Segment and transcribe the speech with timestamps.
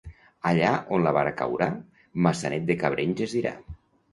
[0.51, 1.67] Allà on la vara caurà,
[2.29, 3.57] Maçanet de Cabrenys es dirà.